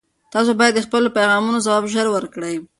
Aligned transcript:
تاسي 0.33 0.53
باید 0.59 0.73
د 0.75 0.79
خپلو 0.85 1.07
پیغامونو 1.17 1.63
ځواب 1.65 1.83
ژر 1.93 2.07
ورکړئ. 2.11 2.55